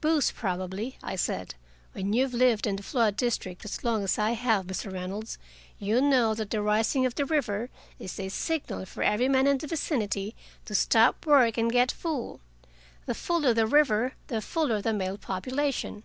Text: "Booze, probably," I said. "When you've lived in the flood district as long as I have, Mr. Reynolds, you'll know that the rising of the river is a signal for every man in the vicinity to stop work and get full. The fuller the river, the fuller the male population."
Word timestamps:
"Booze, 0.00 0.32
probably," 0.32 0.98
I 1.04 1.14
said. 1.14 1.54
"When 1.92 2.12
you've 2.12 2.34
lived 2.34 2.66
in 2.66 2.74
the 2.74 2.82
flood 2.82 3.16
district 3.16 3.64
as 3.64 3.84
long 3.84 4.02
as 4.02 4.18
I 4.18 4.32
have, 4.32 4.66
Mr. 4.66 4.92
Reynolds, 4.92 5.38
you'll 5.78 6.02
know 6.02 6.34
that 6.34 6.50
the 6.50 6.60
rising 6.60 7.06
of 7.06 7.14
the 7.14 7.24
river 7.24 7.70
is 7.96 8.18
a 8.18 8.28
signal 8.28 8.86
for 8.86 9.04
every 9.04 9.28
man 9.28 9.46
in 9.46 9.58
the 9.58 9.68
vicinity 9.68 10.34
to 10.64 10.74
stop 10.74 11.24
work 11.26 11.56
and 11.56 11.70
get 11.70 11.92
full. 11.92 12.40
The 13.06 13.14
fuller 13.14 13.54
the 13.54 13.68
river, 13.68 14.14
the 14.26 14.42
fuller 14.42 14.82
the 14.82 14.92
male 14.92 15.16
population." 15.16 16.02